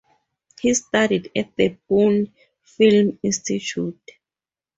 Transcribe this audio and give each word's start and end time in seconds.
He 0.59 0.73
studied 0.73 1.29
at 1.35 1.55
the 1.55 1.77
Pune 1.87 2.31
Film 2.63 3.19
Institute. 3.21 4.11